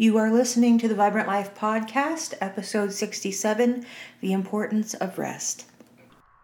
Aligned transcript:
You 0.00 0.16
are 0.18 0.30
listening 0.30 0.78
to 0.78 0.86
the 0.86 0.94
Vibrant 0.94 1.26
Life 1.26 1.56
Podcast, 1.56 2.32
episode 2.40 2.92
67 2.92 3.84
The 4.20 4.32
Importance 4.32 4.94
of 4.94 5.18
Rest. 5.18 5.64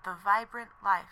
The 0.05 0.17
Vibrant 0.25 0.71
Life. 0.83 1.05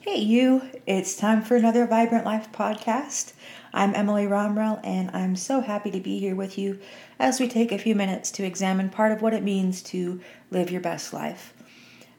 Hey, 0.00 0.18
you, 0.18 0.62
it's 0.84 1.14
time 1.14 1.42
for 1.42 1.54
another 1.54 1.86
Vibrant 1.86 2.24
Life 2.24 2.50
Podcast. 2.50 3.34
I'm 3.74 3.94
Emily 3.94 4.26
Romrell, 4.26 4.80
and 4.84 5.10
I'm 5.14 5.34
so 5.34 5.62
happy 5.62 5.90
to 5.92 6.00
be 6.00 6.18
here 6.18 6.34
with 6.34 6.58
you 6.58 6.78
as 7.18 7.40
we 7.40 7.48
take 7.48 7.72
a 7.72 7.78
few 7.78 7.94
minutes 7.94 8.30
to 8.32 8.44
examine 8.44 8.90
part 8.90 9.12
of 9.12 9.22
what 9.22 9.32
it 9.32 9.42
means 9.42 9.82
to 9.84 10.20
live 10.50 10.70
your 10.70 10.82
best 10.82 11.14
life. 11.14 11.54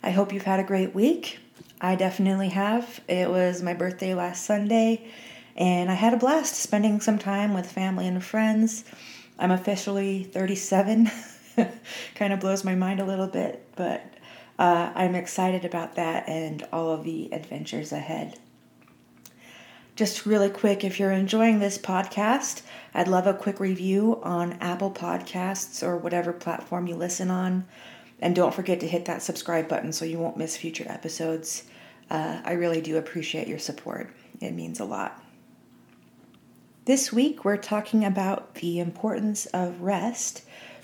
I 0.01 0.09
hope 0.09 0.33
you've 0.33 0.43
had 0.43 0.59
a 0.59 0.63
great 0.63 0.95
week. 0.95 1.37
I 1.79 1.93
definitely 1.93 2.49
have. 2.49 3.01
It 3.07 3.29
was 3.29 3.61
my 3.61 3.75
birthday 3.75 4.15
last 4.15 4.45
Sunday, 4.45 5.05
and 5.55 5.91
I 5.91 5.93
had 5.93 6.15
a 6.15 6.17
blast 6.17 6.55
spending 6.55 6.99
some 7.01 7.19
time 7.19 7.53
with 7.53 7.71
family 7.71 8.07
and 8.07 8.23
friends. 8.23 8.83
I'm 9.37 9.51
officially 9.51 10.23
37. 10.23 11.11
kind 12.15 12.33
of 12.33 12.39
blows 12.39 12.63
my 12.63 12.73
mind 12.73 12.99
a 12.99 13.05
little 13.05 13.27
bit, 13.27 13.63
but 13.75 14.03
uh, 14.57 14.91
I'm 14.95 15.13
excited 15.13 15.65
about 15.65 15.97
that 15.97 16.27
and 16.27 16.65
all 16.73 16.89
of 16.89 17.03
the 17.03 17.31
adventures 17.31 17.91
ahead. 17.91 18.39
Just 19.95 20.25
really 20.25 20.49
quick, 20.49 20.83
if 20.83 20.99
you're 20.99 21.11
enjoying 21.11 21.59
this 21.59 21.77
podcast, 21.77 22.63
I'd 22.93 23.07
love 23.07 23.27
a 23.27 23.33
quick 23.33 23.59
review 23.59 24.19
on 24.23 24.53
Apple 24.53 24.89
Podcasts 24.89 25.83
or 25.83 25.97
whatever 25.97 26.33
platform 26.33 26.87
you 26.87 26.95
listen 26.95 27.29
on. 27.29 27.65
And 28.19 28.35
don't 28.35 28.53
forget 28.53 28.79
to 28.79 28.87
hit 28.87 29.05
that 29.05 29.21
subscribe 29.21 29.67
button 29.67 29.93
so 29.93 30.05
you 30.05 30.17
won't 30.17 30.37
miss 30.37 30.57
future 30.57 30.85
episodes. 30.87 31.63
Uh, 32.09 32.41
I 32.43 32.53
really 32.53 32.81
do 32.81 32.97
appreciate 32.97 33.47
your 33.47 33.59
support, 33.59 34.11
it 34.41 34.53
means 34.53 34.79
a 34.79 34.85
lot. 34.85 35.23
This 36.85 37.13
week, 37.13 37.45
we're 37.45 37.57
talking 37.57 38.03
about 38.03 38.55
the 38.55 38.79
importance 38.79 39.45
of 39.47 39.81
rest 39.81 40.43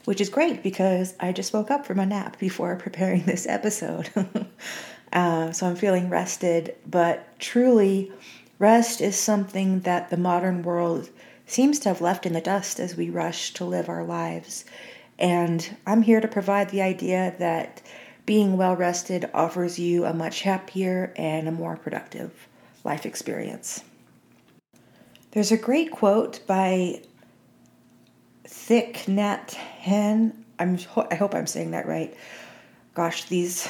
which 0.10 0.22
is 0.22 0.30
great 0.30 0.64
because 0.64 1.14
I 1.20 1.32
just 1.32 1.54
woke 1.54 1.70
up 1.70 1.86
from 1.86 2.00
a 2.00 2.06
nap 2.06 2.40
before 2.40 2.76
preparing 2.80 3.26
this 3.26 3.46
episode. 3.46 4.10
uh, 5.14 5.52
so 5.52 5.68
I'm 5.68 5.76
feeling 5.76 6.10
rested, 6.10 6.76
but 6.88 7.40
truly, 7.40 8.12
rest 8.60 9.02
is 9.02 9.18
something 9.18 9.80
that 9.82 10.10
the 10.10 10.18
modern 10.18 10.62
world 10.62 11.10
seems 11.48 11.80
to 11.80 11.90
have 11.90 12.02
left 12.02 12.26
in 12.26 12.34
the 12.34 12.42
dust 12.42 12.80
as 12.80 12.96
we 12.96 13.10
rush 13.10 13.54
to 13.54 13.66
live 13.66 13.90
our 13.90 14.04
lives. 14.04 14.66
And 15.18 15.78
I'm 15.88 16.04
here 16.04 16.22
to 16.22 16.28
provide 16.28 16.70
the 16.70 16.82
idea 16.82 17.34
that 17.40 17.82
being 18.26 18.58
well 18.58 18.76
rested 18.76 19.30
offers 19.34 19.80
you 19.80 20.06
a 20.06 20.14
much 20.14 20.42
happier 20.42 21.12
and 21.16 21.48
a 21.48 21.52
more 21.52 21.76
productive 21.76 22.48
life 22.84 23.06
experience. 23.06 23.84
There's 25.32 25.52
a 25.52 25.58
great 25.58 25.92
quote 25.92 26.46
by 26.46 27.02
Thich 28.46 29.06
Nhat 29.06 29.56
Hanh. 29.82 30.34
I'm, 30.60 30.78
I 31.10 31.16
hope 31.16 31.34
I'm 31.34 31.48
saying 31.48 31.72
that 31.72 31.88
right. 31.88 32.16
Gosh, 32.94 33.26
these 33.26 33.68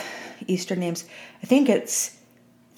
Eastern 0.48 0.80
names. 0.80 1.06
I 1.42 1.46
think 1.46 1.70
it's 1.70 2.18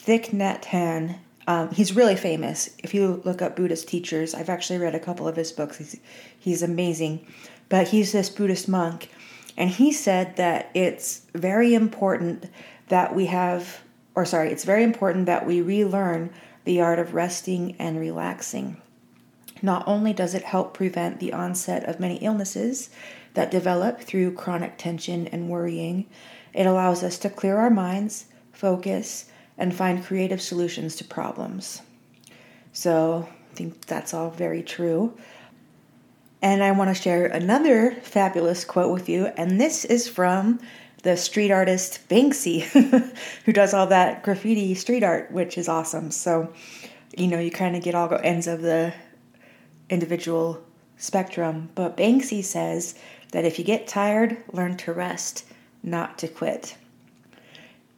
Thich 0.05 0.29
Nhat 0.29 0.63
Hanh. 0.63 1.17
Um, 1.47 1.71
he's 1.71 1.95
really 1.95 2.15
famous. 2.15 2.69
If 2.79 2.93
you 2.93 3.21
look 3.25 3.41
up 3.41 3.55
Buddhist 3.55 3.87
teachers, 3.87 4.33
I've 4.33 4.49
actually 4.49 4.79
read 4.79 4.95
a 4.95 4.99
couple 4.99 5.27
of 5.27 5.35
his 5.35 5.51
books. 5.51 5.77
He's, 5.77 5.99
he's 6.39 6.63
amazing. 6.63 7.25
But 7.69 7.87
he's 7.87 8.11
this 8.11 8.29
Buddhist 8.29 8.67
monk, 8.67 9.09
and 9.57 9.69
he 9.69 9.91
said 9.91 10.35
that 10.35 10.69
it's 10.73 11.21
very 11.33 11.73
important 11.73 12.45
that 12.89 13.15
we 13.15 13.27
have, 13.27 13.81
or 14.13 14.25
sorry, 14.25 14.51
it's 14.51 14.65
very 14.65 14.83
important 14.83 15.25
that 15.27 15.45
we 15.45 15.61
relearn 15.61 16.31
the 16.65 16.81
art 16.81 16.99
of 16.99 17.13
resting 17.13 17.75
and 17.79 17.99
relaxing. 17.99 18.81
Not 19.61 19.87
only 19.87 20.11
does 20.11 20.33
it 20.33 20.43
help 20.43 20.73
prevent 20.73 21.19
the 21.19 21.33
onset 21.33 21.85
of 21.85 21.99
many 21.99 22.15
illnesses 22.17 22.89
that 23.33 23.51
develop 23.51 24.01
through 24.01 24.33
chronic 24.33 24.77
tension 24.77 25.27
and 25.27 25.49
worrying, 25.49 26.07
it 26.53 26.65
allows 26.65 27.03
us 27.03 27.17
to 27.19 27.29
clear 27.29 27.57
our 27.57 27.69
minds, 27.69 28.25
focus, 28.51 29.30
and 29.61 29.75
find 29.75 30.03
creative 30.03 30.41
solutions 30.41 30.95
to 30.95 31.03
problems. 31.03 31.83
So, 32.73 33.29
I 33.51 33.53
think 33.53 33.85
that's 33.85 34.11
all 34.11 34.31
very 34.31 34.63
true. 34.63 35.15
And 36.41 36.63
I 36.63 36.71
want 36.71 36.89
to 36.89 36.99
share 36.99 37.27
another 37.27 37.91
fabulous 38.01 38.65
quote 38.65 38.91
with 38.91 39.07
you, 39.07 39.27
and 39.37 39.61
this 39.61 39.85
is 39.85 40.07
from 40.07 40.59
the 41.03 41.15
street 41.15 41.51
artist 41.51 41.99
Banksy, 42.09 42.61
who 43.45 43.53
does 43.53 43.75
all 43.75 43.85
that 43.87 44.23
graffiti 44.23 44.73
street 44.73 45.03
art, 45.03 45.31
which 45.31 45.59
is 45.59 45.69
awesome. 45.69 46.09
So, 46.09 46.51
you 47.15 47.27
know, 47.27 47.39
you 47.39 47.51
kind 47.51 47.75
of 47.75 47.83
get 47.83 47.93
all 47.93 48.07
the 48.07 48.23
ends 48.25 48.47
of 48.47 48.63
the 48.63 48.93
individual 49.91 50.63
spectrum, 50.97 51.69
but 51.75 51.95
Banksy 51.95 52.43
says 52.43 52.95
that 53.31 53.45
if 53.45 53.59
you 53.59 53.65
get 53.65 53.87
tired, 53.87 54.37
learn 54.51 54.75
to 54.77 54.91
rest, 54.91 55.45
not 55.83 56.17
to 56.17 56.27
quit. 56.27 56.75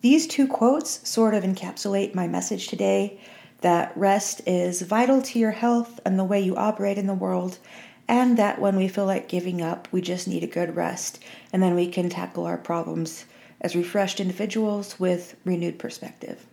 These 0.04 0.28
two 0.28 0.48
quotes 0.48 1.10
sort 1.10 1.34
of 1.34 1.46
encapsulate 1.46 2.14
my 2.14 2.28
message 2.28 2.68
today 2.68 3.22
that 3.62 3.96
rest 3.96 4.42
is 4.46 4.82
vital 4.82 5.22
to 5.22 5.40
your 5.40 5.52
health 5.52 6.02
and 6.04 6.20
the 6.20 6.26
way 6.26 6.42
you 6.42 6.58
operate 6.58 6.98
in 6.98 7.08
the 7.08 7.14
world, 7.14 7.58
and 8.06 8.36
that 8.38 8.60
when 8.60 8.76
we 8.76 8.90
feel 8.90 9.06
like 9.06 9.30
giving 9.30 9.62
up, 9.62 9.88
we 9.94 10.02
just 10.02 10.28
need 10.28 10.44
a 10.44 10.48
good 10.48 10.76
rest, 10.76 11.24
and 11.54 11.64
then 11.64 11.74
we 11.74 11.88
can 11.88 12.10
tackle 12.10 12.46
our 12.46 12.58
problems 12.58 13.24
as 13.62 13.78
refreshed 13.78 14.20
individuals 14.20 15.00
with 15.00 15.38
renewed 15.46 15.80
perspective. 15.80 16.46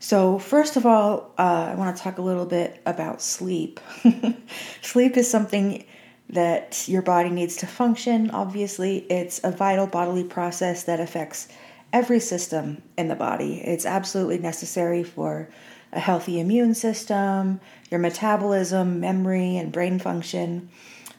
So, 0.00 0.38
first 0.38 0.78
of 0.78 0.86
all, 0.86 1.34
uh, 1.36 1.72
I 1.72 1.74
want 1.74 1.94
to 1.94 2.02
talk 2.02 2.16
a 2.16 2.22
little 2.22 2.46
bit 2.46 2.80
about 2.86 3.20
sleep. 3.20 3.80
sleep 4.80 5.18
is 5.18 5.30
something 5.30 5.84
that 6.30 6.88
your 6.88 7.02
body 7.02 7.28
needs 7.28 7.56
to 7.56 7.66
function. 7.66 8.30
Obviously, 8.30 9.00
it's 9.10 9.44
a 9.44 9.50
vital 9.50 9.86
bodily 9.86 10.24
process 10.24 10.84
that 10.84 10.98
affects 10.98 11.48
every 11.92 12.20
system 12.20 12.82
in 12.96 13.08
the 13.08 13.14
body. 13.14 13.60
It's 13.60 13.86
absolutely 13.86 14.38
necessary 14.38 15.04
for 15.04 15.48
a 15.92 16.00
healthy 16.00 16.40
immune 16.40 16.74
system, 16.74 17.60
your 17.90 18.00
metabolism, 18.00 19.00
memory, 19.00 19.56
and 19.56 19.70
brain 19.70 19.98
function. 19.98 20.70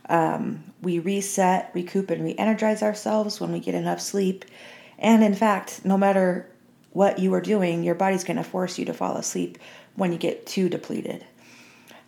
Um, 0.10 0.64
we 0.82 1.00
reset, 1.00 1.70
recoup, 1.74 2.10
and 2.10 2.24
re 2.24 2.36
energize 2.38 2.82
ourselves 2.82 3.40
when 3.40 3.52
we 3.52 3.60
get 3.60 3.76
enough 3.76 4.02
sleep. 4.02 4.46
And 4.98 5.24
in 5.24 5.36
fact, 5.36 5.86
no 5.86 5.98
matter 5.98 6.50
what 6.92 7.20
you 7.20 7.34
are 7.34 7.42
doing, 7.42 7.84
your 7.84 7.96
body's 7.96 8.24
going 8.24 8.38
to 8.38 8.44
force 8.44 8.78
you 8.78 8.86
to 8.86 8.94
fall 8.94 9.18
asleep 9.18 9.58
when 9.96 10.12
you 10.12 10.18
get 10.18 10.46
too 10.46 10.70
depleted. 10.70 11.26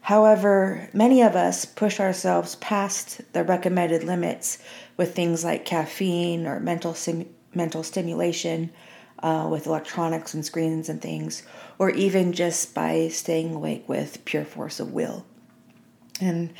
However, 0.01 0.87
many 0.93 1.21
of 1.23 1.35
us 1.35 1.65
push 1.65 1.99
ourselves 1.99 2.55
past 2.57 3.21
the 3.33 3.43
recommended 3.43 4.03
limits 4.03 4.59
with 4.97 5.15
things 5.15 5.43
like 5.43 5.65
caffeine 5.65 6.45
or 6.45 6.59
mental 6.59 6.93
sim- 6.93 7.33
mental 7.55 7.83
stimulation 7.83 8.71
uh, 9.23 9.47
with 9.49 9.67
electronics 9.67 10.33
and 10.33 10.45
screens 10.45 10.89
and 10.89 11.01
things, 11.01 11.43
or 11.79 11.89
even 11.91 12.33
just 12.33 12.75
by 12.75 13.07
staying 13.07 13.53
awake 13.53 13.87
with 13.87 14.23
pure 14.25 14.45
force 14.45 14.79
of 14.79 14.91
will. 14.91 15.25
And 16.19 16.53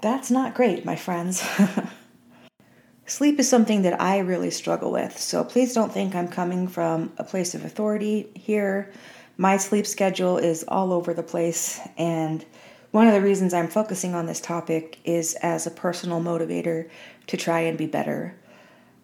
that's 0.00 0.30
not 0.30 0.54
great, 0.54 0.84
my 0.84 0.96
friends. 0.96 1.46
Sleep 3.06 3.38
is 3.38 3.48
something 3.48 3.82
that 3.82 4.00
I 4.00 4.18
really 4.18 4.50
struggle 4.50 4.90
with, 4.90 5.18
so 5.18 5.44
please 5.44 5.74
don't 5.74 5.92
think 5.92 6.14
I'm 6.14 6.28
coming 6.28 6.66
from 6.66 7.12
a 7.18 7.24
place 7.24 7.54
of 7.54 7.64
authority 7.64 8.30
here. 8.34 8.90
My 9.36 9.56
sleep 9.56 9.86
schedule 9.86 10.38
is 10.38 10.64
all 10.68 10.92
over 10.92 11.12
the 11.12 11.22
place, 11.22 11.80
and 11.98 12.44
one 12.90 13.06
of 13.06 13.12
the 13.12 13.20
reasons 13.20 13.54
I'm 13.54 13.68
focusing 13.68 14.14
on 14.14 14.26
this 14.26 14.40
topic 14.40 14.98
is 15.04 15.34
as 15.36 15.66
a 15.66 15.70
personal 15.70 16.20
motivator 16.20 16.88
to 17.26 17.36
try 17.36 17.60
and 17.60 17.76
be 17.76 17.86
better. 17.86 18.34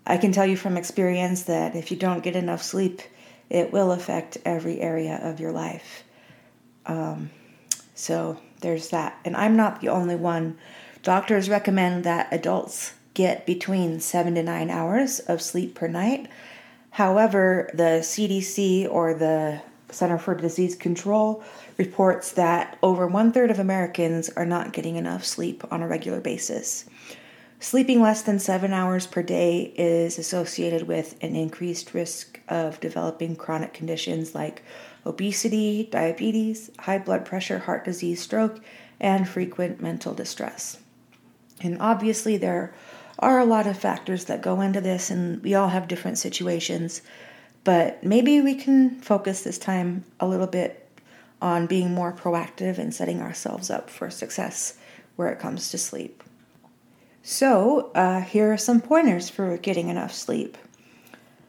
I 0.09 0.17
can 0.17 0.33
tell 0.33 0.47
you 0.47 0.57
from 0.57 0.79
experience 0.79 1.43
that 1.45 1.77
if 1.77 1.91
you 1.91 1.97
don't 1.97 2.25
get 2.25 2.35
enough 2.35 2.63
sleep, 2.63 3.03
it 3.51 3.73
will 3.73 3.93
affect 3.93 4.39
every 4.45 4.81
area 4.81 5.21
of 5.23 5.39
your 5.39 5.53
life. 5.53 6.03
Um, 6.87 7.31
so 7.95 8.39
there's 8.63 8.89
that. 8.89 9.19
And 9.25 9.37
I'm 9.37 9.55
not 9.55 9.81
the 9.81 9.91
only 9.91 10.17
one. 10.17 10.59
Doctors 11.03 11.51
recommend 11.51 12.05
that 12.05 12.29
adults 12.33 12.95
get 13.13 13.45
between 13.45 14.01
seven 14.01 14.35
to 14.37 14.43
nine 14.43 14.71
hours 14.71 15.21
of 15.21 15.43
sleep 15.43 15.75
per 15.75 15.89
night. 15.89 16.29
However, 16.91 17.71
the 17.75 18.01
CDC 18.01 18.89
or 18.91 19.13
the 19.13 19.61
Center 19.91 20.19
for 20.19 20.35
Disease 20.35 20.75
Control 20.75 21.43
reports 21.77 22.33
that 22.33 22.79
over 22.83 23.07
one 23.07 23.33
third 23.33 23.51
of 23.51 23.59
Americans 23.59 24.29
are 24.31 24.47
not 24.47 24.73
getting 24.73 24.97
enough 24.97 25.25
sleep 25.25 25.65
on 25.71 25.83
a 25.83 25.89
regular 25.89 26.21
basis. 26.21 26.85
Sleeping 27.61 28.01
less 28.01 28.23
than 28.23 28.39
seven 28.39 28.73
hours 28.73 29.09
per 29.09 29.21
day 29.21 29.73
is 29.77 30.17
associated 30.17 30.87
with 30.87 31.17
an 31.21 31.35
increased 31.35 31.93
risk 31.93 32.41
of 32.49 32.79
developing 32.79 33.35
chronic 33.35 33.75
conditions 33.75 34.33
like 34.33 34.63
obesity, 35.05 35.89
diabetes, 35.91 36.71
high 36.79 36.99
blood 36.99 37.25
pressure, 37.25 37.59
heart 37.59 37.85
disease, 37.85 38.23
stroke, 38.23 38.61
and 39.01 39.29
frequent 39.29 39.83
mental 39.83 40.15
distress. 40.15 40.79
And 41.61 41.79
obviously, 41.81 42.37
there 42.37 42.75
are 43.19 43.41
a 43.41 43.45
lot 43.45 43.67
of 43.67 43.77
factors 43.77 44.27
that 44.27 44.41
go 44.41 44.61
into 44.61 44.81
this, 44.81 45.11
and 45.11 45.43
we 45.43 45.55
all 45.55 45.69
have 45.69 45.89
different 45.89 46.19
situations. 46.19 47.03
But 47.65 48.05
maybe 48.05 48.41
we 48.41 48.55
can 48.55 49.01
focus 49.01 49.43
this 49.43 49.59
time 49.59 50.05
a 50.21 50.29
little 50.29 50.47
bit 50.47 50.89
on 51.43 51.67
being 51.67 51.91
more 51.93 52.13
proactive 52.13 52.79
and 52.79 52.95
setting 52.95 53.21
ourselves 53.21 53.69
up 53.69 53.91
for 53.91 54.11
success 54.11 54.79
where 55.17 55.33
it 55.33 55.41
comes 55.41 55.71
to 55.71 55.79
sleep. 55.79 56.23
So, 57.31 57.91
uh, 57.95 58.23
here 58.23 58.51
are 58.55 58.57
some 58.57 58.81
pointers 58.81 59.29
for 59.29 59.59
getting 59.59 59.91
enough 59.91 60.15
sleep. 60.15 60.57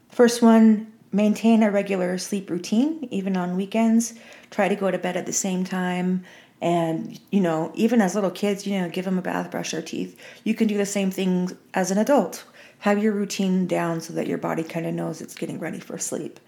First 0.09 0.41
one 0.41 0.91
maintain 1.13 1.63
a 1.63 1.71
regular 1.71 2.17
sleep 2.17 2.49
routine, 2.49 3.07
even 3.11 3.37
on 3.37 3.55
weekends. 3.55 4.13
Try 4.51 4.67
to 4.67 4.75
go 4.75 4.91
to 4.91 4.97
bed 4.97 5.15
at 5.15 5.25
the 5.25 5.31
same 5.31 5.63
time. 5.63 6.25
And, 6.59 7.17
you 7.31 7.39
know, 7.39 7.71
even 7.75 8.01
as 8.01 8.13
little 8.13 8.29
kids, 8.29 8.67
you 8.67 8.77
know, 8.77 8.89
give 8.89 9.05
them 9.05 9.17
a 9.17 9.21
bath, 9.21 9.51
brush 9.51 9.71
their 9.71 9.81
teeth. 9.81 10.19
You 10.43 10.53
can 10.53 10.67
do 10.67 10.75
the 10.75 10.85
same 10.85 11.11
thing 11.11 11.57
as 11.73 11.91
an 11.91 11.97
adult. 11.97 12.43
Have 12.79 13.01
your 13.01 13.13
routine 13.13 13.65
down 13.65 14.01
so 14.01 14.11
that 14.15 14.27
your 14.27 14.37
body 14.37 14.63
kind 14.63 14.85
of 14.85 14.93
knows 14.93 15.21
it's 15.21 15.33
getting 15.33 15.59
ready 15.59 15.79
for 15.79 15.97
sleep. 15.97 16.41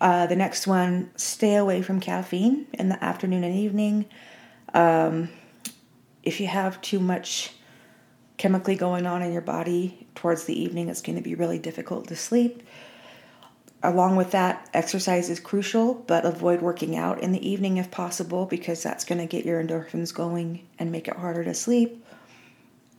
Uh, 0.00 0.26
the 0.26 0.34
next 0.34 0.66
one, 0.66 1.10
stay 1.14 1.56
away 1.56 1.82
from 1.82 2.00
caffeine 2.00 2.68
in 2.72 2.88
the 2.88 3.04
afternoon 3.04 3.44
and 3.44 3.54
evening. 3.54 4.06
Um, 4.72 5.28
if 6.22 6.40
you 6.40 6.46
have 6.46 6.80
too 6.80 7.00
much 7.00 7.52
chemically 8.40 8.74
going 8.74 9.04
on 9.04 9.20
in 9.20 9.34
your 9.34 9.42
body 9.42 10.06
towards 10.14 10.44
the 10.44 10.58
evening, 10.58 10.88
it's 10.88 11.02
going 11.02 11.14
to 11.14 11.22
be 11.22 11.34
really 11.34 11.58
difficult 11.58 12.08
to 12.08 12.16
sleep. 12.16 12.62
Along 13.82 14.16
with 14.16 14.30
that, 14.30 14.66
exercise 14.72 15.28
is 15.28 15.38
crucial, 15.38 15.92
but 15.92 16.24
avoid 16.24 16.62
working 16.62 16.96
out 16.96 17.20
in 17.20 17.32
the 17.32 17.46
evening 17.46 17.76
if 17.76 17.90
possible 17.90 18.46
because 18.46 18.82
that's 18.82 19.04
going 19.04 19.18
to 19.20 19.26
get 19.26 19.44
your 19.44 19.62
endorphins 19.62 20.14
going 20.14 20.66
and 20.78 20.90
make 20.90 21.06
it 21.06 21.18
harder 21.18 21.44
to 21.44 21.52
sleep. 21.52 22.02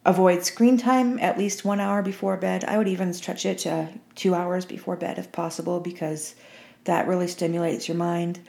Avoid 0.05 0.45
screen 0.45 0.77
time 0.77 1.17
at 1.17 1.39
least 1.39 1.65
one 1.65 1.79
hour 1.79 2.03
before 2.03 2.37
bed. 2.37 2.63
I 2.65 2.77
would 2.77 2.87
even 2.87 3.11
stretch 3.11 3.43
it 3.43 3.57
to 3.59 3.89
two 4.13 4.35
hours 4.35 4.65
before 4.65 4.95
bed 4.95 5.17
if 5.17 5.31
possible 5.31 5.79
because 5.79 6.35
that 6.83 7.07
really 7.07 7.27
stimulates 7.27 7.87
your 7.87 7.97
mind. 7.97 8.39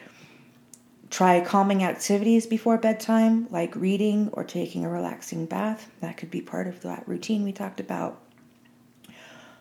Try 1.12 1.42
calming 1.42 1.84
activities 1.84 2.46
before 2.46 2.78
bedtime, 2.78 3.46
like 3.50 3.76
reading 3.76 4.30
or 4.32 4.44
taking 4.44 4.86
a 4.86 4.88
relaxing 4.88 5.44
bath. 5.44 5.90
That 6.00 6.16
could 6.16 6.30
be 6.30 6.40
part 6.40 6.66
of 6.66 6.80
that 6.80 7.06
routine 7.06 7.44
we 7.44 7.52
talked 7.52 7.80
about. 7.80 8.18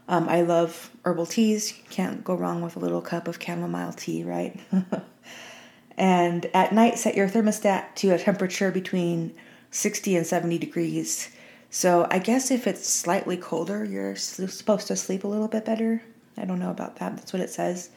Um, 0.08 0.30
I 0.30 0.44
love 0.44 0.92
herbal 1.04 1.26
teas. 1.26 1.74
Can't 1.90 2.24
go 2.24 2.36
wrong 2.36 2.62
with 2.62 2.78
a 2.78 2.80
little 2.80 3.02
cup 3.02 3.28
of 3.28 3.38
chamomile 3.38 3.92
tea, 3.92 4.24
right? 4.24 4.58
and 5.98 6.46
at 6.54 6.72
night, 6.72 6.98
set 6.98 7.16
your 7.16 7.28
thermostat 7.28 7.96
to 7.96 8.12
a 8.12 8.18
temperature 8.18 8.72
between 8.72 9.34
60 9.72 10.16
and 10.16 10.26
70 10.26 10.58
degrees. 10.58 11.32
So 11.70 12.08
I 12.10 12.20
guess 12.20 12.50
if 12.50 12.66
it's 12.66 12.88
slightly 12.88 13.36
colder, 13.36 13.84
you're 13.84 14.16
supposed 14.16 14.88
to 14.88 14.96
sleep 14.96 15.26
a 15.26 15.28
little 15.28 15.50
bit 15.50 15.66
better. 15.66 16.02
I 16.38 16.46
don't 16.46 16.60
know 16.60 16.72
about 16.72 16.96
that. 16.96 17.18
That's 17.18 17.34
what 17.34 17.42
it 17.42 17.50
says. 17.50 17.90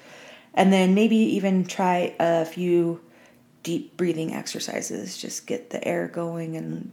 And 0.55 0.73
then 0.73 0.95
maybe 0.95 1.17
even 1.17 1.65
try 1.65 2.17
a 2.19 2.45
few 2.45 3.01
deep 3.65 3.97
breathing 3.97 4.33
exercises. 4.33 5.19
Just 5.19 5.49
get 5.49 5.71
the 5.71 5.87
air 5.87 6.07
going 6.07 6.57
and 6.57 6.93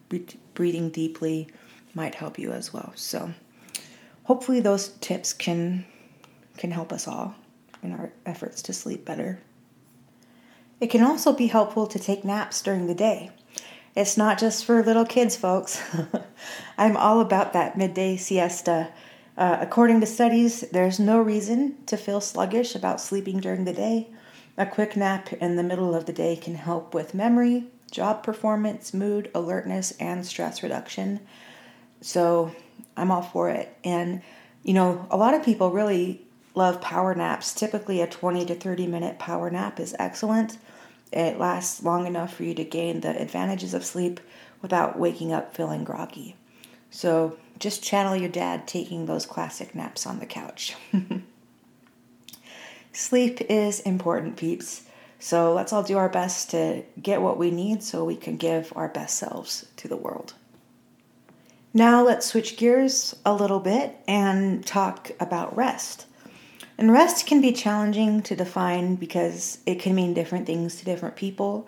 breathing 0.55 0.89
deeply 0.89 1.47
might 1.93 2.15
help 2.15 2.39
you 2.39 2.51
as 2.51 2.73
well. 2.73 2.91
So 2.95 3.31
hopefully 4.23 4.59
those 4.59 4.89
tips 5.01 5.33
can 5.33 5.85
can 6.57 6.71
help 6.71 6.91
us 6.91 7.07
all 7.07 7.35
in 7.83 7.91
our 7.93 8.11
efforts 8.25 8.61
to 8.63 8.73
sleep 8.73 9.05
better. 9.05 9.39
It 10.79 10.89
can 10.89 11.03
also 11.03 11.31
be 11.31 11.47
helpful 11.47 11.85
to 11.87 11.99
take 11.99 12.25
naps 12.25 12.61
during 12.61 12.87
the 12.87 12.95
day. 12.95 13.31
It's 13.95 14.17
not 14.17 14.39
just 14.39 14.65
for 14.65 14.83
little 14.83 15.05
kids, 15.05 15.35
folks. 15.35 15.81
I'm 16.77 16.97
all 16.97 17.19
about 17.19 17.53
that 17.53 17.77
midday 17.77 18.17
siesta. 18.17 18.91
Uh, 19.37 19.57
according 19.59 19.99
to 20.01 20.05
studies, 20.05 20.61
there's 20.71 20.99
no 20.99 21.19
reason 21.19 21.77
to 21.85 21.97
feel 21.97 22.21
sluggish 22.21 22.75
about 22.75 23.01
sleeping 23.01 23.39
during 23.39 23.65
the 23.65 23.73
day. 23.73 24.09
A 24.61 24.65
quick 24.67 24.95
nap 24.95 25.33
in 25.33 25.55
the 25.55 25.63
middle 25.63 25.95
of 25.95 26.05
the 26.05 26.13
day 26.13 26.35
can 26.35 26.53
help 26.53 26.93
with 26.93 27.15
memory, 27.15 27.63
job 27.89 28.21
performance, 28.21 28.93
mood, 28.93 29.31
alertness, 29.33 29.89
and 29.99 30.23
stress 30.23 30.61
reduction. 30.61 31.19
So, 32.01 32.51
I'm 32.95 33.09
all 33.09 33.23
for 33.23 33.49
it. 33.49 33.75
And, 33.83 34.21
you 34.61 34.75
know, 34.75 35.07
a 35.09 35.17
lot 35.17 35.33
of 35.33 35.43
people 35.43 35.71
really 35.71 36.21
love 36.53 36.79
power 36.79 37.15
naps. 37.15 37.55
Typically, 37.55 38.01
a 38.01 38.07
20 38.07 38.45
to 38.45 38.53
30 38.53 38.85
minute 38.85 39.17
power 39.17 39.49
nap 39.49 39.79
is 39.79 39.95
excellent. 39.97 40.59
It 41.11 41.39
lasts 41.39 41.81
long 41.81 42.05
enough 42.05 42.35
for 42.35 42.43
you 42.43 42.53
to 42.53 42.63
gain 42.63 43.01
the 43.01 43.19
advantages 43.19 43.73
of 43.73 43.83
sleep 43.83 44.19
without 44.61 44.99
waking 44.99 45.33
up 45.33 45.55
feeling 45.55 45.83
groggy. 45.83 46.35
So, 46.91 47.35
just 47.57 47.81
channel 47.81 48.15
your 48.15 48.29
dad 48.29 48.67
taking 48.67 49.07
those 49.07 49.25
classic 49.25 49.73
naps 49.73 50.05
on 50.05 50.19
the 50.19 50.27
couch. 50.27 50.75
sleep 52.93 53.41
is 53.49 53.79
important, 53.81 54.37
peeps. 54.37 54.83
So, 55.19 55.53
let's 55.53 55.71
all 55.71 55.83
do 55.83 55.97
our 55.97 56.09
best 56.09 56.49
to 56.51 56.83
get 57.01 57.21
what 57.21 57.37
we 57.37 57.51
need 57.51 57.83
so 57.83 58.03
we 58.03 58.15
can 58.15 58.37
give 58.37 58.73
our 58.75 58.87
best 58.87 59.17
selves 59.17 59.67
to 59.77 59.87
the 59.87 59.97
world. 59.97 60.33
Now 61.73 62.03
let's 62.03 62.25
switch 62.25 62.57
gears 62.57 63.15
a 63.25 63.33
little 63.33 63.61
bit 63.61 63.95
and 64.05 64.65
talk 64.65 65.11
about 65.21 65.55
rest. 65.55 66.05
And 66.77 66.91
rest 66.91 67.25
can 67.27 67.39
be 67.39 67.53
challenging 67.53 68.21
to 68.23 68.35
define 68.35 68.95
because 68.95 69.59
it 69.65 69.79
can 69.79 69.95
mean 69.95 70.13
different 70.13 70.45
things 70.45 70.75
to 70.77 70.85
different 70.85 71.15
people. 71.15 71.67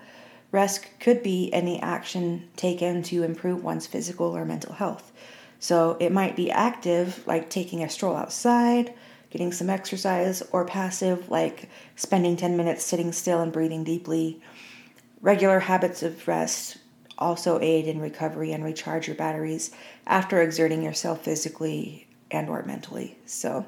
Rest 0.51 0.87
could 0.99 1.23
be 1.23 1.53
any 1.53 1.81
action 1.81 2.49
taken 2.57 3.01
to 3.03 3.23
improve 3.23 3.63
one's 3.63 3.87
physical 3.87 4.35
or 4.35 4.43
mental 4.43 4.73
health. 4.73 5.11
So 5.59 5.95
it 6.01 6.11
might 6.11 6.35
be 6.35 6.51
active, 6.51 7.25
like 7.25 7.49
taking 7.49 7.81
a 7.81 7.89
stroll 7.89 8.17
outside, 8.17 8.93
getting 9.33 9.51
some 9.51 9.67
exercise, 9.67 10.43
or 10.51 10.63
passive, 10.63 11.27
like 11.27 11.67
spending 11.95 12.37
10 12.37 12.55
minutes 12.55 12.83
sitting 12.83 13.11
still 13.11 13.41
and 13.41 13.51
breathing 13.51 13.83
deeply. 13.83 14.39
Regular 15.21 15.59
habits 15.59 16.03
of 16.03 16.27
rest 16.27 16.77
also 17.17 17.59
aid 17.59 17.87
in 17.87 17.99
recovery 17.99 18.51
and 18.51 18.63
recharge 18.63 19.07
your 19.07 19.15
batteries 19.15 19.71
after 20.05 20.39
exerting 20.39 20.83
yourself 20.83 21.23
physically 21.23 22.05
and 22.29 22.47
or 22.47 22.61
mentally. 22.61 23.17
So 23.25 23.65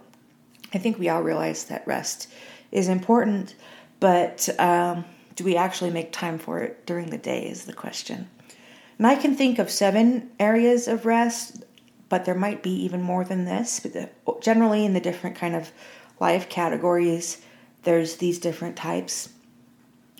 I 0.71 0.77
think 0.77 0.99
we 0.99 1.09
all 1.09 1.23
realize 1.23 1.63
that 1.65 1.87
rest 1.87 2.29
is 2.71 2.87
important, 2.87 3.55
but 3.99 4.47
um, 4.59 5.03
do 5.35 5.43
we 5.43 5.55
actually 5.57 5.89
make 5.89 6.11
time 6.11 6.37
for 6.37 6.59
it 6.59 6.85
during 6.85 7.09
the 7.09 7.17
day 7.17 7.49
is 7.49 7.65
the 7.65 7.73
question. 7.73 8.29
And 8.99 9.07
I 9.07 9.15
can 9.15 9.35
think 9.35 9.57
of 9.57 9.71
seven 9.71 10.29
areas 10.39 10.87
of 10.87 11.07
rest, 11.07 11.63
but 12.09 12.25
there 12.25 12.35
might 12.35 12.63
be 12.63 12.71
even 12.71 13.01
more 13.01 13.23
than 13.23 13.45
this. 13.45 13.79
But 13.79 13.93
the, 13.93 14.09
generally, 14.41 14.85
in 14.85 14.93
the 14.93 14.99
different 14.99 15.35
kind 15.35 15.55
of 15.55 15.71
life 16.19 16.49
categories, 16.49 17.41
there's 17.83 18.17
these 18.17 18.39
different 18.39 18.75
types. 18.75 19.29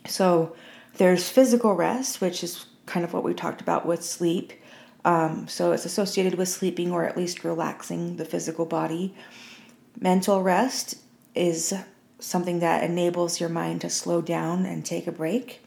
So 0.08 0.56
there's 0.98 1.30
physical 1.30 1.74
rest, 1.74 2.22
which 2.22 2.44
is 2.44 2.66
kind 2.86 3.04
of 3.04 3.14
what 3.14 3.24
we 3.24 3.34
talked 3.34 3.62
about 3.62 3.86
with 3.86 4.04
sleep. 4.04 4.54
Um, 5.04 5.48
so 5.48 5.72
it's 5.72 5.86
associated 5.86 6.36
with 6.36 6.50
sleeping 6.50 6.92
or 6.92 7.06
at 7.06 7.18
least 7.18 7.44
relaxing 7.44 8.18
the 8.18 8.26
physical 8.26 8.66
body. 8.66 9.16
Mental 10.00 10.42
rest 10.42 10.96
is 11.36 11.74
something 12.20 12.60
that 12.60 12.84
enables 12.84 13.40
your 13.40 13.50
mind 13.50 13.82
to 13.82 13.90
slow 13.90 14.22
down 14.22 14.66
and 14.66 14.86
take 14.86 15.06
a 15.06 15.12
break. 15.12 15.65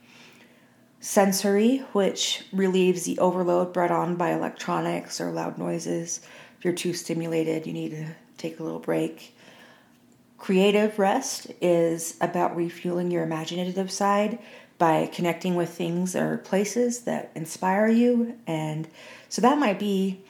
Sensory, 1.01 1.79
which 1.93 2.45
relieves 2.53 3.05
the 3.05 3.19
overload 3.19 3.73
brought 3.73 3.91
on 3.91 4.17
by 4.17 4.33
electronics 4.33 5.21
or 5.21 5.31
loud 5.31 5.57
noises. 5.57 6.21
If 6.59 6.65
you're 6.65 6.75
too 6.75 6.93
stimulated, 6.93 7.67
you 7.67 7.73
need 7.73 7.91
to 7.91 8.07
take 8.37 8.59
a 8.59 8.65
little 8.65 8.81
break. 8.81 9.37
Creative 10.39 10.99
rest 10.99 11.49
is 11.61 12.17
about 12.21 12.57
refueling 12.57 13.11
your 13.11 13.23
imaginative 13.23 13.91
side 13.91 14.39
by 14.79 15.07
connecting 15.13 15.55
with 15.57 15.71
things 15.71 16.15
or 16.15 16.39
places 16.39 17.01
that 17.03 17.31
inspire 17.35 17.89
you. 17.89 18.37
And 18.47 18.89
so 19.29 19.43
that 19.43 19.59
might 19.59 19.79
be 19.79 20.21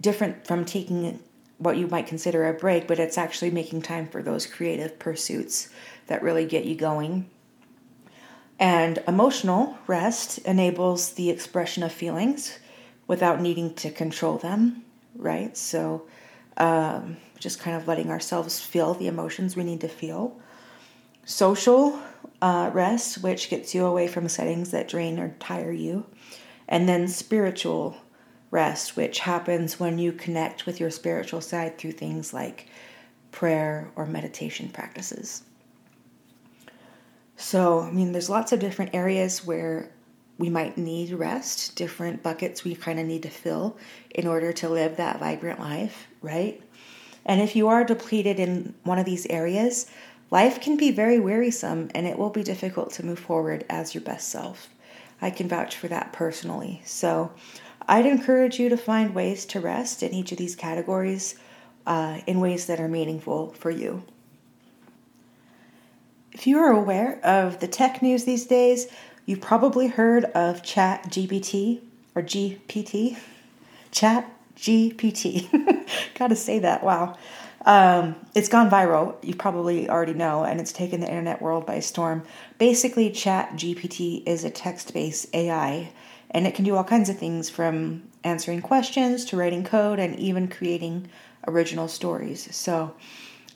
different 0.00 0.46
from 0.46 0.64
taking 0.64 1.18
what 1.58 1.76
you 1.76 1.86
might 1.86 2.06
consider 2.06 2.48
a 2.48 2.54
break, 2.54 2.86
but 2.86 2.98
it's 2.98 3.18
actually 3.18 3.50
making 3.50 3.82
time 3.82 4.06
for 4.06 4.22
those 4.22 4.46
creative 4.46 4.98
pursuits 4.98 5.68
that 6.06 6.22
really 6.22 6.46
get 6.46 6.64
you 6.64 6.74
going. 6.74 7.28
And 8.58 8.98
emotional 9.06 9.78
rest 9.86 10.38
enables 10.38 11.12
the 11.12 11.30
expression 11.30 11.82
of 11.82 11.92
feelings 11.92 12.58
without 13.06 13.40
needing 13.40 13.74
to 13.74 13.90
control 13.90 14.36
them, 14.36 14.84
right? 15.14 15.56
So, 15.56 16.06
um, 16.56 17.16
just 17.38 17.60
kind 17.60 17.76
of 17.76 17.86
letting 17.86 18.10
ourselves 18.10 18.60
feel 18.60 18.94
the 18.94 19.06
emotions 19.06 19.54
we 19.54 19.62
need 19.62 19.80
to 19.82 19.88
feel. 19.88 20.36
Social 21.24 22.00
uh, 22.42 22.70
rest, 22.72 23.22
which 23.22 23.48
gets 23.48 23.74
you 23.74 23.84
away 23.84 24.08
from 24.08 24.28
settings 24.28 24.72
that 24.72 24.88
drain 24.88 25.20
or 25.20 25.36
tire 25.38 25.72
you. 25.72 26.06
And 26.68 26.88
then 26.88 27.06
spiritual 27.06 27.96
rest, 28.50 28.96
which 28.96 29.20
happens 29.20 29.78
when 29.78 29.98
you 29.98 30.12
connect 30.12 30.66
with 30.66 30.80
your 30.80 30.90
spiritual 30.90 31.40
side 31.40 31.78
through 31.78 31.92
things 31.92 32.32
like 32.34 32.66
prayer 33.30 33.90
or 33.94 34.06
meditation 34.06 34.68
practices. 34.68 35.42
So, 37.40 37.80
I 37.80 37.92
mean, 37.92 38.10
there's 38.10 38.28
lots 38.28 38.50
of 38.50 38.58
different 38.58 38.96
areas 38.96 39.46
where 39.46 39.90
we 40.38 40.50
might 40.50 40.76
need 40.76 41.12
rest, 41.12 41.76
different 41.76 42.20
buckets 42.20 42.64
we 42.64 42.74
kind 42.74 42.98
of 42.98 43.06
need 43.06 43.22
to 43.22 43.30
fill 43.30 43.76
in 44.10 44.26
order 44.26 44.52
to 44.54 44.68
live 44.68 44.96
that 44.96 45.20
vibrant 45.20 45.60
life, 45.60 46.08
right? 46.20 46.60
And 47.24 47.40
if 47.40 47.54
you 47.54 47.68
are 47.68 47.84
depleted 47.84 48.40
in 48.40 48.74
one 48.82 48.98
of 48.98 49.06
these 49.06 49.24
areas, 49.26 49.86
life 50.32 50.60
can 50.60 50.76
be 50.76 50.90
very 50.90 51.20
wearisome 51.20 51.92
and 51.94 52.08
it 52.08 52.18
will 52.18 52.30
be 52.30 52.42
difficult 52.42 52.90
to 52.94 53.06
move 53.06 53.20
forward 53.20 53.64
as 53.70 53.94
your 53.94 54.02
best 54.02 54.28
self. 54.28 54.68
I 55.22 55.30
can 55.30 55.48
vouch 55.48 55.76
for 55.76 55.86
that 55.86 56.12
personally. 56.12 56.82
So 56.84 57.30
I'd 57.86 58.06
encourage 58.06 58.58
you 58.58 58.68
to 58.68 58.76
find 58.76 59.14
ways 59.14 59.44
to 59.46 59.60
rest 59.60 60.02
in 60.02 60.12
each 60.12 60.32
of 60.32 60.38
these 60.38 60.56
categories 60.56 61.36
uh, 61.86 62.20
in 62.26 62.40
ways 62.40 62.66
that 62.66 62.80
are 62.80 62.88
meaningful 62.88 63.52
for 63.52 63.70
you. 63.70 64.02
If 66.32 66.46
you 66.46 66.58
are 66.58 66.70
aware 66.70 67.18
of 67.24 67.60
the 67.60 67.68
tech 67.68 68.02
news 68.02 68.24
these 68.24 68.46
days, 68.46 68.86
you've 69.26 69.40
probably 69.40 69.88
heard 69.88 70.24
of 70.26 70.62
Chat 70.62 71.04
GPT 71.04 71.80
or 72.14 72.22
GPT. 72.22 73.16
Chat 73.90 74.30
GPT. 74.56 75.48
Gotta 76.14 76.36
say 76.36 76.58
that. 76.60 76.84
Wow. 76.84 77.16
Um, 77.64 78.16
it's 78.34 78.48
gone 78.48 78.70
viral. 78.70 79.16
You 79.22 79.34
probably 79.34 79.88
already 79.88 80.14
know, 80.14 80.44
and 80.44 80.60
it's 80.60 80.72
taken 80.72 81.00
the 81.00 81.08
internet 81.08 81.42
world 81.42 81.66
by 81.66 81.80
storm. 81.80 82.22
Basically, 82.58 83.10
Chat 83.10 83.52
GPT 83.52 84.22
is 84.26 84.44
a 84.44 84.50
text 84.50 84.94
based 84.94 85.34
AI, 85.34 85.90
and 86.30 86.46
it 86.46 86.54
can 86.54 86.64
do 86.64 86.76
all 86.76 86.84
kinds 86.84 87.08
of 87.08 87.18
things 87.18 87.50
from 87.50 88.02
answering 88.24 88.62
questions 88.62 89.24
to 89.26 89.36
writing 89.36 89.64
code 89.64 89.98
and 89.98 90.18
even 90.18 90.48
creating 90.48 91.08
original 91.46 91.88
stories. 91.88 92.54
So, 92.54 92.94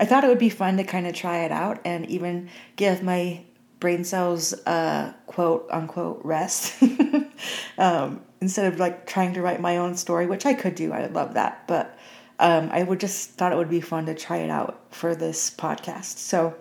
I 0.00 0.04
thought 0.04 0.24
it 0.24 0.28
would 0.28 0.38
be 0.38 0.50
fun 0.50 0.76
to 0.78 0.84
kind 0.84 1.06
of 1.06 1.14
try 1.14 1.44
it 1.44 1.52
out 1.52 1.80
and 1.84 2.06
even 2.06 2.48
give 2.76 3.02
my 3.02 3.42
brain 3.80 4.04
cells 4.04 4.52
a 4.66 5.14
quote 5.26 5.66
unquote 5.70 6.20
rest 6.24 6.82
um, 7.78 8.20
instead 8.40 8.72
of 8.72 8.78
like 8.78 9.06
trying 9.06 9.34
to 9.34 9.42
write 9.42 9.60
my 9.60 9.76
own 9.76 9.96
story, 9.96 10.26
which 10.26 10.46
I 10.46 10.54
could 10.54 10.74
do. 10.74 10.92
I 10.92 11.02
would 11.02 11.14
love 11.14 11.34
that, 11.34 11.66
but 11.66 11.98
um, 12.38 12.70
I 12.72 12.82
would 12.82 13.00
just 13.00 13.30
thought 13.30 13.52
it 13.52 13.56
would 13.56 13.70
be 13.70 13.80
fun 13.80 14.06
to 14.06 14.14
try 14.14 14.38
it 14.38 14.50
out 14.50 14.80
for 14.90 15.14
this 15.14 15.50
podcast. 15.50 16.18
So 16.18 16.54